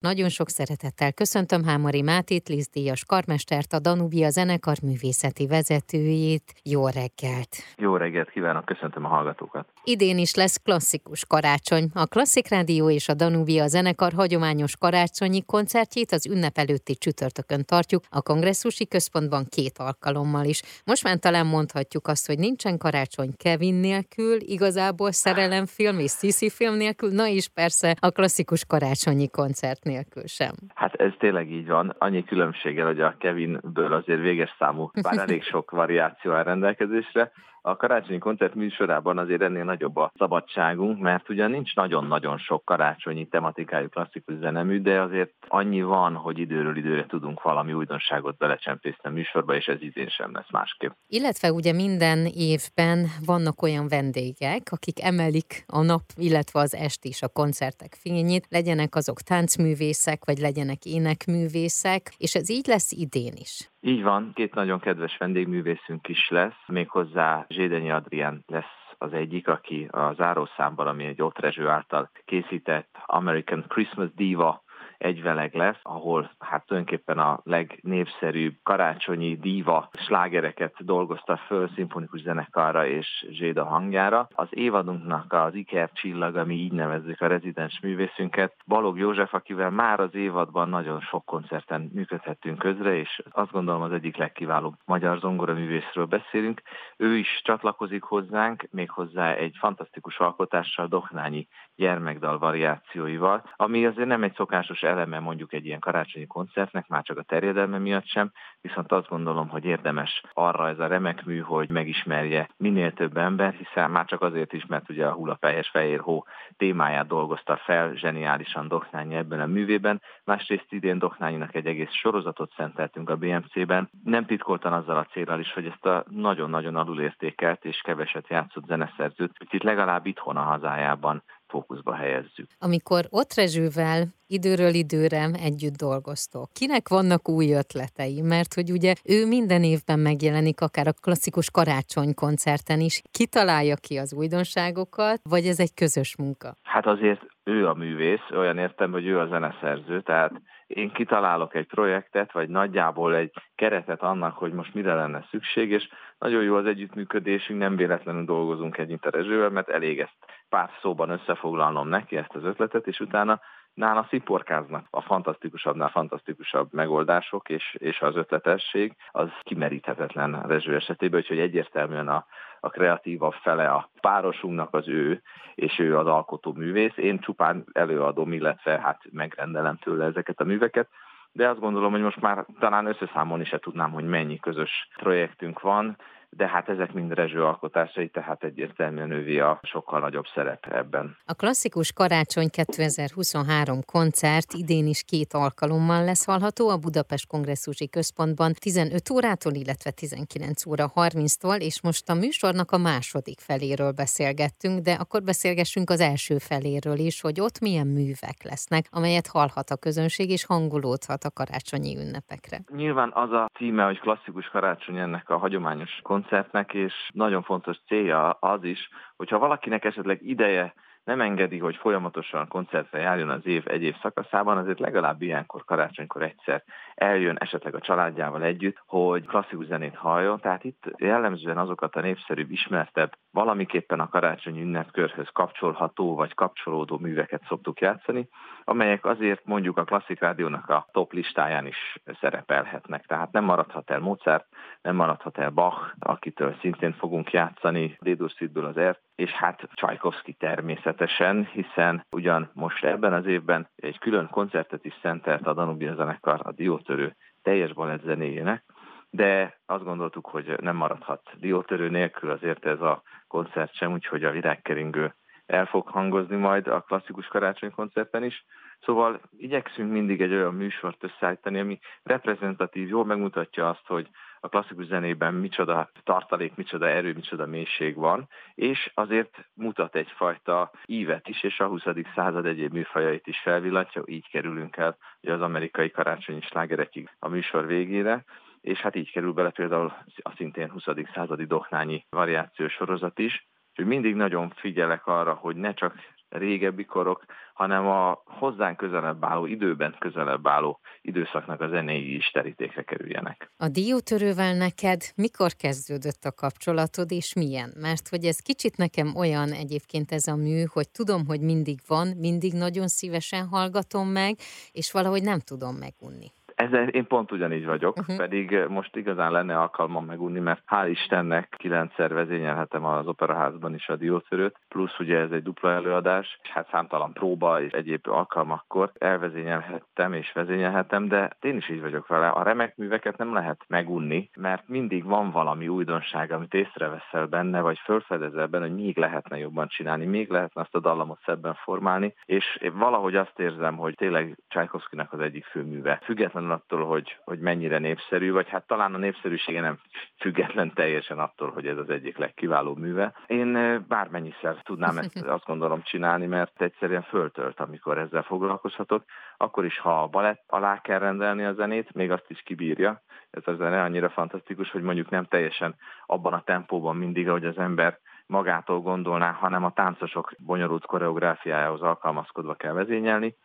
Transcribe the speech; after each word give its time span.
Nagyon 0.00 0.28
sok 0.28 0.48
szeretettel 0.48 1.12
köszöntöm 1.12 1.64
Hámari 1.64 2.02
Mátét, 2.02 2.48
Lizdíjas 2.48 3.04
karmestert, 3.04 3.72
a 3.72 3.78
Danubia 3.78 4.30
zenekar 4.30 4.76
művészeti 4.82 5.46
vezetőjét. 5.46 6.54
Jó 6.62 6.86
reggelt! 6.86 7.56
Jó 7.76 7.96
reggelt 7.96 8.30
kívánok, 8.30 8.64
köszöntöm 8.64 9.04
a 9.04 9.08
hallgatókat! 9.08 9.68
Idén 9.84 10.18
is 10.18 10.34
lesz 10.34 10.56
klasszikus 10.56 11.24
karácsony. 11.26 11.90
A 11.94 12.06
Klasszik 12.06 12.48
Rádió 12.48 12.90
és 12.90 13.08
a 13.08 13.14
Danubia 13.14 13.66
zenekar 13.66 14.12
hagyományos 14.12 14.76
karácsonyi 14.76 15.44
koncertjét 15.44 16.12
az 16.12 16.26
ünnep 16.26 16.58
előtti 16.58 16.94
csütörtökön 16.94 17.64
tartjuk, 17.64 18.04
a 18.08 18.22
kongresszusi 18.22 18.86
központban 18.86 19.46
két 19.48 19.78
alkalommal 19.78 20.44
is. 20.44 20.62
Most 20.84 21.04
már 21.04 21.16
talán 21.16 21.46
mondhatjuk 21.46 22.06
azt, 22.06 22.26
hogy 22.26 22.38
nincsen 22.38 22.78
karácsony 22.78 23.32
Kevin 23.36 23.74
nélkül, 23.74 24.40
igazából 24.40 25.12
szerelemfilm 25.12 25.98
és 25.98 26.12
Sisi 26.12 26.50
film 26.50 26.74
nélkül, 26.74 27.12
na 27.12 27.26
és 27.26 27.48
persze 27.48 27.96
a 28.00 28.10
klasszikus 28.10 28.64
karácsonyi 28.64 29.28
koncert 29.28 29.88
nélkül 29.90 30.26
sem. 30.26 30.54
Hát 30.74 30.94
ez 30.94 31.12
tényleg 31.18 31.50
így 31.50 31.66
van. 31.66 31.94
Annyi 31.98 32.24
különbséggel, 32.24 32.86
hogy 32.86 33.00
a 33.00 33.16
Kevinből 33.18 33.92
azért 33.92 34.20
véges 34.20 34.54
számú, 34.58 34.90
bár 35.02 35.18
elég 35.18 35.42
sok 35.42 35.70
variáció 35.70 36.32
áll 36.32 36.42
rendelkezésre, 36.42 37.32
a 37.62 37.76
karácsonyi 37.76 38.18
koncert 38.18 38.54
műsorában 38.54 39.18
azért 39.18 39.42
ennél 39.42 39.64
nagyobb 39.64 39.96
a 39.96 40.12
szabadságunk, 40.18 40.98
mert 41.00 41.28
ugyan 41.28 41.50
nincs 41.50 41.74
nagyon-nagyon 41.74 42.38
sok 42.38 42.64
karácsonyi 42.64 43.26
tematikájú 43.26 43.88
klasszikus 43.88 44.34
zenemű, 44.34 44.80
de 44.80 45.00
azért 45.00 45.32
annyi 45.48 45.82
van, 45.82 46.14
hogy 46.14 46.38
időről 46.38 46.76
időre 46.76 47.06
tudunk 47.06 47.42
valami 47.42 47.72
újdonságot 47.72 48.36
belecsempészni 48.36 49.08
a 49.08 49.10
műsorba, 49.10 49.54
és 49.54 49.66
ez 49.66 49.82
idén 49.82 50.08
sem 50.08 50.32
lesz 50.32 50.50
másképp. 50.50 50.90
Illetve 51.08 51.52
ugye 51.52 51.72
minden 51.72 52.26
évben 52.34 53.06
vannak 53.26 53.62
olyan 53.62 53.88
vendégek, 53.88 54.62
akik 54.70 55.02
emelik 55.02 55.64
a 55.66 55.82
nap, 55.82 56.02
illetve 56.16 56.60
az 56.60 56.74
est 56.74 57.04
is 57.04 57.22
a 57.22 57.28
koncertek 57.28 57.94
fényét, 58.00 58.46
legyenek 58.48 58.94
azok 58.94 59.20
táncművészek, 59.20 60.24
vagy 60.24 60.38
legyenek 60.38 60.84
énekművészek, 60.84 62.14
és 62.16 62.34
ez 62.34 62.50
így 62.50 62.66
lesz 62.66 62.92
idén 62.92 63.32
is. 63.36 63.70
Így 63.82 64.02
van, 64.02 64.30
két 64.34 64.54
nagyon 64.54 64.80
kedves 64.80 65.16
vendégművészünk 65.16 66.08
is 66.08 66.28
lesz, 66.28 66.62
méghozzá 66.66 67.44
Zsédenyi 67.50 67.90
Adrián 67.90 68.44
lesz 68.46 68.94
az 68.98 69.12
egyik, 69.12 69.48
aki 69.48 69.88
a 69.90 70.12
zárószámban, 70.12 70.86
ami 70.86 71.04
egy 71.04 71.22
Otrezső 71.22 71.68
által 71.68 72.10
készített 72.24 72.98
American 73.06 73.64
Christmas 73.68 74.08
Diva 74.14 74.62
egyveleg 75.00 75.54
lesz, 75.54 75.80
ahol 75.82 76.30
hát 76.38 76.66
tulajdonképpen 76.66 77.18
a 77.18 77.40
legnépszerűbb 77.44 78.54
karácsonyi 78.62 79.36
díva 79.36 79.90
slágereket 79.92 80.74
dolgozta 80.84 81.36
föl 81.36 81.68
szimfonikus 81.74 82.20
zenekarra 82.20 82.86
és 82.86 83.26
Zséda 83.30 83.64
hangjára. 83.64 84.28
Az 84.34 84.48
évadunknak 84.50 85.32
az 85.32 85.54
Iker 85.54 85.90
csillag, 85.92 86.36
ami 86.36 86.54
így 86.54 86.72
nevezzük 86.72 87.20
a 87.20 87.26
rezidens 87.26 87.80
művészünket, 87.82 88.54
Balog 88.66 88.98
József, 88.98 89.34
akivel 89.34 89.70
már 89.70 90.00
az 90.00 90.14
évadban 90.14 90.68
nagyon 90.68 91.00
sok 91.00 91.24
koncerten 91.24 91.90
működhettünk 91.94 92.58
közre, 92.58 92.96
és 92.96 93.22
azt 93.30 93.50
gondolom 93.50 93.82
az 93.82 93.92
egyik 93.92 94.16
legkiválóbb 94.16 94.74
magyar 94.84 95.18
zongora 95.18 95.54
művészről 95.54 96.04
beszélünk. 96.04 96.62
Ő 96.96 97.16
is 97.16 97.40
csatlakozik 97.44 98.02
hozzánk, 98.02 98.68
méghozzá 98.70 99.34
egy 99.34 99.56
fantasztikus 99.58 100.18
alkotással, 100.18 100.86
Doknányi 100.86 101.48
gyermekdal 101.76 102.38
variációival, 102.38 103.42
ami 103.56 103.86
azért 103.86 104.08
nem 104.08 104.22
egy 104.22 104.34
szokásos 104.34 104.82
eleme 104.90 105.18
mondjuk 105.18 105.52
egy 105.52 105.66
ilyen 105.66 105.78
karácsonyi 105.78 106.26
koncertnek, 106.26 106.88
már 106.88 107.02
csak 107.02 107.18
a 107.18 107.22
terjedelme 107.22 107.78
miatt 107.78 108.06
sem, 108.06 108.32
viszont 108.60 108.92
azt 108.92 109.08
gondolom, 109.08 109.48
hogy 109.48 109.64
érdemes 109.64 110.22
arra 110.32 110.68
ez 110.68 110.78
a 110.78 110.86
remek 110.86 111.24
mű, 111.24 111.38
hogy 111.38 111.70
megismerje 111.70 112.48
minél 112.56 112.92
több 112.92 113.16
ember, 113.16 113.52
hiszen 113.52 113.90
már 113.90 114.04
csak 114.04 114.22
azért 114.22 114.52
is, 114.52 114.66
mert 114.66 114.90
ugye 114.90 115.06
a 115.06 115.12
hullafejes 115.12 115.68
fehér 115.68 116.00
hó 116.00 116.24
témáját 116.56 117.06
dolgozta 117.06 117.56
fel 117.56 117.92
zseniálisan 117.94 118.68
Doknányi 118.68 119.14
ebben 119.14 119.40
a 119.40 119.46
művében, 119.46 120.02
másrészt 120.24 120.72
idén 120.72 120.98
Doknányinak 120.98 121.54
egy 121.54 121.66
egész 121.66 121.92
sorozatot 121.92 122.52
szenteltünk 122.56 123.10
a 123.10 123.16
BMC-ben, 123.16 123.90
nem 124.04 124.26
titkoltan 124.26 124.72
azzal 124.72 124.96
a 124.96 125.06
célral 125.12 125.40
is, 125.40 125.52
hogy 125.52 125.66
ezt 125.66 125.86
a 125.86 126.04
nagyon-nagyon 126.08 126.76
alulértékelt 126.76 127.64
és 127.64 127.80
keveset 127.84 128.28
játszott 128.28 128.66
zeneszerzőt, 128.66 129.36
itt 129.50 129.62
legalább 129.62 130.06
itthon 130.06 130.36
a 130.36 130.42
hazájában 130.42 131.22
fókuszba 131.50 131.94
helyezzük. 131.94 132.46
Amikor 132.58 133.06
ott 133.10 133.34
Rezsővel 133.34 134.00
időről 134.26 134.74
időre 134.74 135.30
együtt 135.48 135.76
dolgoztok, 135.76 136.48
kinek 136.52 136.88
vannak 136.88 137.28
új 137.28 137.52
ötletei? 137.52 138.20
Mert 138.20 138.54
hogy 138.54 138.70
ugye 138.70 138.94
ő 139.04 139.26
minden 139.26 139.62
évben 139.62 139.98
megjelenik, 139.98 140.60
akár 140.60 140.86
a 140.86 140.98
klasszikus 141.02 141.50
karácsony 141.50 142.14
koncerten 142.14 142.80
is. 142.80 143.02
Kitalálja 143.10 143.76
ki 143.76 143.96
az 143.96 144.14
újdonságokat, 144.14 145.20
vagy 145.30 145.44
ez 145.46 145.60
egy 145.60 145.74
közös 145.74 146.16
munka? 146.16 146.54
Hát 146.62 146.86
azért 146.86 147.22
ő 147.44 147.66
a 147.66 147.74
művész, 147.74 148.26
olyan 148.30 148.58
értem, 148.58 148.90
hogy 148.90 149.06
ő 149.06 149.18
a 149.18 149.26
zeneszerző, 149.26 150.02
tehát 150.02 150.32
én 150.74 150.90
kitalálok 150.92 151.54
egy 151.54 151.66
projektet, 151.66 152.32
vagy 152.32 152.48
nagyjából 152.48 153.14
egy 153.14 153.32
keretet 153.54 154.02
annak, 154.02 154.36
hogy 154.36 154.52
most 154.52 154.74
mire 154.74 154.94
lenne 154.94 155.26
szükség, 155.30 155.70
és 155.70 155.88
nagyon 156.18 156.42
jó 156.42 156.56
az 156.56 156.66
együttműködésünk, 156.66 157.58
nem 157.58 157.76
véletlenül 157.76 158.24
dolgozunk 158.24 158.78
együtt 158.78 159.06
a 159.06 159.50
mert 159.50 159.68
elég 159.68 160.00
ezt 160.00 160.16
pár 160.48 160.70
szóban 160.80 161.10
összefoglalnom 161.10 161.88
neki 161.88 162.16
ezt 162.16 162.34
az 162.34 162.44
ötletet, 162.44 162.86
és 162.86 163.00
utána 163.00 163.40
nála 163.74 164.06
sziporkáznak 164.08 164.86
a 164.90 165.00
fantasztikusabbnál 165.00 165.88
fantasztikusabb 165.88 166.72
megoldások, 166.72 167.48
és, 167.48 167.74
és 167.78 168.00
az 168.00 168.16
ötletesség 168.16 168.96
az 169.10 169.28
kimeríthetetlen 169.42 170.42
Rezső 170.46 170.74
esetében, 170.74 171.20
úgyhogy 171.20 171.38
egyértelműen 171.38 172.08
a, 172.08 172.26
a 172.60 172.68
kreatívabb 172.68 173.32
fele 173.32 173.68
a 173.68 173.88
párosunknak 174.00 174.74
az 174.74 174.88
ő, 174.88 175.22
és 175.54 175.78
ő 175.78 175.98
az 175.98 176.06
alkotó 176.06 176.52
művész. 176.52 176.96
Én 176.96 177.18
csupán 177.18 177.64
előadom, 177.72 178.32
illetve 178.32 178.80
hát 178.80 179.02
megrendelem 179.10 179.76
tőle 179.76 180.04
ezeket 180.04 180.40
a 180.40 180.44
műveket, 180.44 180.88
de 181.32 181.48
azt 181.48 181.60
gondolom, 181.60 181.90
hogy 181.90 182.00
most 182.00 182.20
már 182.20 182.46
talán 182.58 182.86
összeszámolni 182.86 183.44
se 183.44 183.58
tudnám, 183.58 183.90
hogy 183.92 184.04
mennyi 184.04 184.38
közös 184.38 184.88
projektünk 184.96 185.60
van, 185.60 185.96
de 186.30 186.48
hát 186.48 186.68
ezek 186.68 186.92
mind 186.92 187.12
Rezső 187.12 187.44
alkotásai, 187.44 188.08
tehát 188.08 188.44
egyértelműen 188.44 189.10
ővi 189.10 189.40
a 189.40 189.60
sokkal 189.62 190.00
nagyobb 190.00 190.26
szerep 190.34 190.66
ebben. 190.66 191.16
A 191.24 191.34
klasszikus 191.34 191.92
Karácsony 191.92 192.48
2023 192.50 193.78
koncert 193.84 194.52
idén 194.52 194.86
is 194.86 195.04
két 195.04 195.32
alkalommal 195.32 196.04
lesz 196.04 196.26
hallható 196.26 196.68
a 196.68 196.76
Budapest 196.76 197.26
Kongresszusi 197.26 197.88
Központban 197.88 198.52
15 198.52 199.10
órától, 199.10 199.52
illetve 199.52 199.90
19 199.90 200.66
óra 200.66 200.86
30-tól, 200.94 201.60
és 201.60 201.82
most 201.82 202.08
a 202.08 202.14
műsornak 202.14 202.70
a 202.70 202.78
második 202.78 203.38
feléről 203.40 203.92
beszélgettünk, 203.92 204.80
de 204.80 204.92
akkor 204.92 205.22
beszélgessünk 205.22 205.90
az 205.90 206.00
első 206.00 206.38
feléről 206.38 206.98
is, 206.98 207.20
hogy 207.20 207.40
ott 207.40 207.60
milyen 207.60 207.86
művek 207.86 208.38
lesznek, 208.42 208.84
amelyet 208.90 209.26
hallhat 209.26 209.70
a 209.70 209.76
közönség, 209.76 210.30
és 210.30 210.46
hangulódhat 210.46 211.24
a 211.24 211.30
karácsonyi 211.30 211.96
ünnepekre. 211.96 212.58
Nyilván 212.76 213.10
az 213.14 213.32
a 213.32 213.50
címe, 213.54 213.84
hogy 213.84 214.00
klasszikus 214.00 214.46
karácsony 214.48 214.96
ennek 214.96 215.30
a 215.30 215.38
hagyományos 215.38 215.90
koncertnek, 216.02 216.18
koncertnek, 216.20 216.74
és 216.74 216.92
nagyon 217.12 217.42
fontos 217.42 217.76
célja 217.86 218.30
az 218.30 218.64
is, 218.64 218.88
hogyha 219.16 219.38
valakinek 219.38 219.84
esetleg 219.84 220.18
ideje 220.22 220.74
nem 221.10 221.20
engedi, 221.20 221.58
hogy 221.58 221.76
folyamatosan 221.76 222.48
koncertre 222.48 222.98
járjon 222.98 223.30
az 223.30 223.46
év 223.46 223.62
egy 223.66 223.82
év 223.82 223.96
szakaszában, 224.02 224.56
azért 224.56 224.78
legalább 224.78 225.22
ilyenkor 225.22 225.64
karácsonykor 225.64 226.22
egyszer 226.22 226.62
eljön 226.94 227.36
esetleg 227.40 227.74
a 227.74 227.80
családjával 227.80 228.42
együtt, 228.42 228.82
hogy 228.86 229.26
klasszikus 229.26 229.66
zenét 229.66 229.94
halljon. 229.94 230.40
Tehát 230.40 230.64
itt 230.64 230.82
jellemzően 230.96 231.58
azokat 231.58 231.96
a 231.96 232.00
népszerűbb, 232.00 232.50
ismertebb, 232.50 233.12
valamiképpen 233.30 234.00
a 234.00 234.08
karácsonyi 234.08 234.60
ünnepkörhöz 234.60 235.28
kapcsolható 235.32 236.14
vagy 236.14 236.34
kapcsolódó 236.34 236.98
műveket 236.98 237.42
szoktuk 237.48 237.80
játszani, 237.80 238.28
amelyek 238.64 239.04
azért 239.04 239.44
mondjuk 239.44 239.76
a 239.76 239.84
klasszik 239.84 240.20
rádiónak 240.20 240.68
a 240.68 240.86
top 240.92 241.12
listáján 241.12 241.66
is 241.66 242.02
szerepelhetnek. 242.20 243.06
Tehát 243.06 243.32
nem 243.32 243.44
maradhat 243.44 243.90
el 243.90 244.00
Mozart, 244.00 244.46
nem 244.82 244.96
maradhat 244.96 245.38
el 245.38 245.50
Bach, 245.50 245.94
akitől 245.98 246.56
szintén 246.60 246.92
fogunk 246.92 247.30
játszani, 247.30 247.96
Dédurszidből 248.00 248.64
az 248.64 248.76
ert, 248.76 249.00
és 249.20 249.30
hát 249.30 249.68
Csajkovszki 249.74 250.32
természetesen, 250.32 251.48
hiszen 251.52 252.06
ugyan 252.10 252.50
most 252.52 252.84
ebben 252.84 253.12
az 253.12 253.26
évben 253.26 253.68
egy 253.76 253.98
külön 253.98 254.28
koncertet 254.30 254.84
is 254.84 254.94
szentelt 255.02 255.46
a 255.46 255.52
Danubia 255.52 255.94
zenekar 255.94 256.40
a 256.42 256.52
diótörő 256.52 257.16
teljes 257.42 257.72
balett 257.72 258.02
zenéjének, 258.02 258.64
de 259.10 259.58
azt 259.66 259.84
gondoltuk, 259.84 260.26
hogy 260.26 260.56
nem 260.60 260.76
maradhat 260.76 261.30
diótörő 261.36 261.88
nélkül 261.88 262.30
azért 262.30 262.66
ez 262.66 262.80
a 262.80 263.02
koncert 263.26 263.74
sem, 263.74 263.92
úgyhogy 263.92 264.24
a 264.24 264.30
virágkeringő 264.30 265.14
el 265.46 265.66
fog 265.66 265.88
hangozni 265.88 266.36
majd 266.36 266.66
a 266.66 266.80
klasszikus 266.80 267.26
karácsonykoncerten 267.26 268.24
is. 268.24 268.44
Szóval 268.80 269.20
igyekszünk 269.36 269.90
mindig 269.90 270.20
egy 270.20 270.32
olyan 270.32 270.54
műsort 270.54 271.04
összeállítani, 271.04 271.60
ami 271.60 271.78
reprezentatív, 272.02 272.88
jól 272.88 273.04
megmutatja 273.04 273.68
azt, 273.68 273.86
hogy 273.86 274.08
a 274.40 274.48
klasszikus 274.48 274.86
zenében 274.86 275.34
micsoda 275.34 275.90
tartalék, 276.04 276.54
micsoda 276.54 276.88
erő, 276.88 277.12
micsoda 277.12 277.46
mélység 277.46 277.94
van, 277.94 278.28
és 278.54 278.90
azért 278.94 279.48
mutat 279.54 279.94
egyfajta 279.94 280.70
ívet 280.86 281.28
is, 281.28 281.42
és 281.42 281.60
a 281.60 281.66
20. 281.66 281.82
század 282.14 282.46
egyéb 282.46 282.72
műfajait 282.72 283.26
is 283.26 283.38
felvillantja, 283.38 284.02
így 284.06 284.28
kerülünk 284.30 284.76
el 284.76 284.96
hogy 285.20 285.30
az 285.30 285.40
amerikai 285.40 285.90
karácsonyi 285.90 286.40
slágerekig 286.40 287.10
a 287.18 287.28
műsor 287.28 287.66
végére 287.66 288.24
és 288.60 288.78
hát 288.78 288.96
így 288.96 289.10
kerül 289.10 289.32
bele 289.32 289.50
például 289.50 289.92
a 290.22 290.32
szintén 290.36 290.70
20. 290.70 290.84
századi 291.14 291.44
doknányi 291.44 292.06
variációs 292.10 292.72
sorozat 292.72 293.18
is, 293.18 293.48
Úgyhogy 293.70 293.86
mindig 293.86 294.14
nagyon 294.14 294.50
figyelek 294.50 295.06
arra, 295.06 295.34
hogy 295.34 295.56
ne 295.56 295.74
csak 295.74 295.94
régebbi 296.30 296.84
korok, 296.84 297.24
hanem 297.54 297.86
a 297.86 298.22
hozzánk 298.24 298.76
közelebb 298.76 299.24
álló, 299.24 299.46
időben 299.46 299.96
közelebb 299.98 300.48
álló 300.48 300.80
időszaknak 301.02 301.60
a 301.60 301.68
zenéi 301.68 302.14
is 302.14 302.30
terítékre 302.30 302.82
kerüljenek. 302.82 303.50
A 303.56 303.68
diótörővel 303.68 304.54
neked 304.54 305.02
mikor 305.16 305.50
kezdődött 305.52 306.24
a 306.24 306.32
kapcsolatod, 306.32 307.10
és 307.12 307.34
milyen? 307.34 307.72
Mert 307.80 308.08
hogy 308.08 308.24
ez 308.24 308.38
kicsit 308.38 308.76
nekem 308.76 309.16
olyan 309.16 309.52
egyébként 309.52 310.12
ez 310.12 310.26
a 310.26 310.36
mű, 310.36 310.64
hogy 310.72 310.88
tudom, 310.90 311.26
hogy 311.26 311.40
mindig 311.40 311.78
van, 311.86 312.08
mindig 312.16 312.52
nagyon 312.52 312.88
szívesen 312.88 313.46
hallgatom 313.46 314.08
meg, 314.08 314.36
és 314.72 314.92
valahogy 314.92 315.22
nem 315.22 315.38
tudom 315.38 315.74
megunni. 315.76 316.30
Ezzel 316.60 316.88
én 316.88 317.06
pont 317.06 317.32
ugyanígy 317.32 317.66
vagyok, 317.66 317.96
uh-huh. 317.96 318.16
pedig 318.16 318.64
most 318.68 318.96
igazán 318.96 319.32
lenne 319.32 319.58
alkalmam 319.58 320.04
megunni, 320.04 320.38
mert 320.40 320.62
hál' 320.66 320.88
Istennek 320.90 321.54
kilencszer 321.58 322.12
vezényelhetem 322.14 322.84
az 322.84 323.06
operaházban 323.06 323.74
is 323.74 323.88
a 323.88 323.96
diótörőt, 323.96 324.56
plusz 324.68 324.98
ugye 324.98 325.18
ez 325.18 325.30
egy 325.30 325.42
dupla 325.42 325.70
előadás, 325.70 326.38
és 326.42 326.50
hát 326.50 326.68
számtalan 326.70 327.12
próba 327.12 327.62
és 327.62 327.72
egyéb 327.72 328.08
alkalmakkor 328.08 328.90
elvezényelhettem 328.98 330.12
és 330.12 330.32
vezényelhetem, 330.32 331.08
de 331.08 331.30
én 331.40 331.56
is 331.56 331.68
így 331.68 331.80
vagyok 331.80 332.06
vele. 332.06 332.28
A 332.28 332.42
remek 332.42 332.76
műveket 332.76 333.16
nem 333.16 333.34
lehet 333.34 333.64
megunni, 333.68 334.30
mert 334.36 334.68
mindig 334.68 335.04
van 335.04 335.30
valami 335.30 335.68
újdonság, 335.68 336.30
amit 336.32 336.54
észreveszel 336.54 337.26
benne, 337.26 337.60
vagy 337.60 337.78
fölfedezel 337.78 338.46
benne, 338.46 338.66
hogy 338.66 338.74
még 338.74 338.98
lehetne 338.98 339.38
jobban 339.38 339.68
csinálni, 339.68 340.06
még 340.06 340.30
lehetne 340.30 340.60
azt 340.60 340.74
a 340.74 340.80
dallamot 340.80 341.20
szebben 341.24 341.54
formálni, 341.54 342.14
és 342.24 342.58
én 342.62 342.78
valahogy 342.78 343.16
azt 343.16 343.38
érzem, 343.38 343.76
hogy 343.76 343.94
tényleg 343.94 344.38
Csajkovszkinak 344.48 345.12
az 345.12 345.20
egyik 345.20 345.44
főműve. 345.44 346.00
Függetlenül 346.02 346.49
független 346.50 346.80
attól, 346.80 346.86
hogy, 346.86 347.16
hogy 347.24 347.38
mennyire 347.38 347.78
népszerű, 347.78 348.32
vagy 348.32 348.48
hát 348.48 348.66
talán 348.66 348.94
a 348.94 348.98
népszerűsége 348.98 349.60
nem 349.60 349.78
független 350.18 350.72
teljesen 350.74 351.18
attól, 351.18 351.50
hogy 351.50 351.66
ez 351.66 351.78
az 351.78 351.90
egyik 351.90 352.18
legkiválóbb 352.18 352.78
műve. 352.78 353.12
Én 353.26 353.84
bármennyiszer 353.88 354.62
tudnám 354.62 354.98
ezt 354.98 355.16
azt 355.36 355.46
gondolom 355.46 355.82
csinálni, 355.82 356.26
mert 356.26 356.62
egyszerűen 356.62 357.02
föltölt, 357.02 357.60
amikor 357.60 357.98
ezzel 357.98 358.22
foglalkozhatok. 358.22 359.04
Akkor 359.36 359.64
is, 359.64 359.78
ha 359.78 360.02
a 360.02 360.06
balett 360.06 360.42
alá 360.46 360.80
kell 360.80 360.98
rendelni 360.98 361.44
a 361.44 361.54
zenét, 361.54 361.92
még 361.92 362.10
azt 362.10 362.30
is 362.30 362.42
kibírja. 362.42 363.02
Ez 363.30 363.42
a 363.46 363.54
zene 363.54 363.82
annyira 363.82 364.10
fantasztikus, 364.10 364.70
hogy 364.70 364.82
mondjuk 364.82 365.10
nem 365.10 365.24
teljesen 365.24 365.74
abban 366.06 366.32
a 366.32 366.42
tempóban 366.42 366.96
mindig, 366.96 367.28
ahogy 367.28 367.44
az 367.44 367.58
ember 367.58 367.98
magától 368.26 368.80
gondolná, 368.80 369.30
hanem 369.32 369.64
a 369.64 369.72
táncosok 369.72 370.32
bonyolult 370.38 370.86
koreográfiájához 370.86 371.82
alkalmazkodva 371.82 372.54
kell 372.54 372.72
vezényelni, 372.72 373.36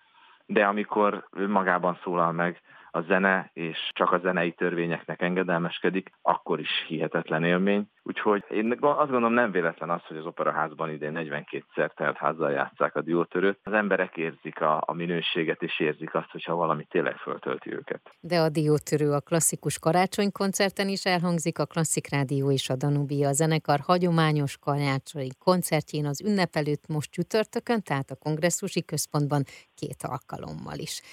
de 0.46 0.66
amikor 0.66 1.28
magában 1.48 2.00
szólal 2.04 2.32
meg, 2.32 2.62
a 2.96 3.02
zene, 3.02 3.50
és 3.54 3.78
csak 3.94 4.12
a 4.12 4.18
zenei 4.18 4.52
törvényeknek 4.52 5.22
engedelmeskedik, 5.22 6.12
akkor 6.22 6.60
is 6.60 6.86
hihetetlen 6.88 7.44
élmény. 7.44 7.90
Úgyhogy 8.04 8.44
én 8.50 8.78
azt 8.80 9.10
gondolom 9.10 9.34
nem 9.34 9.52
véletlen 9.52 9.90
az, 9.90 10.02
hogy 10.06 10.18
az 10.18 10.26
operaházban 10.26 10.90
idén 10.90 11.14
42-szer 11.16 11.94
telt 11.96 12.18
házzal 12.18 12.52
játszák 12.52 12.96
a 12.96 13.02
diótörőt. 13.02 13.60
Az 13.64 13.74
emberek 13.74 14.18
érzik 14.18 14.62
a, 14.62 14.84
a 14.86 14.94
minőséget, 14.94 15.62
és 15.62 15.80
érzik 15.80 16.16
azt, 16.16 16.32
hogyha 16.32 16.56
valami 16.56 16.86
tényleg 16.90 17.16
föltölti 17.16 17.74
őket. 17.74 18.02
De 18.20 18.40
a 18.40 18.50
diótörő 18.50 19.12
a 19.12 19.20
klasszikus 19.20 19.80
karácsonykoncerten 19.80 20.88
is 20.88 21.06
elhangzik, 21.06 21.60
a 21.60 21.66
Klasszik 21.66 22.10
Rádió 22.10 22.52
és 22.52 22.70
a 22.70 22.76
Danubia 22.76 23.28
a 23.28 23.34
zenekar 23.34 23.80
hagyományos 23.80 24.58
karácsonyi 24.58 25.30
koncertjén 25.40 26.06
az 26.06 26.22
ünnep 26.22 26.56
előtt 26.56 26.88
most 26.88 27.12
csütörtökön, 27.12 27.82
tehát 27.82 28.12
a 28.12 28.16
kongresszusi 28.16 28.84
központban 28.86 29.44
két 29.76 30.02
alkalommal 30.02 30.78
is. 30.78 31.02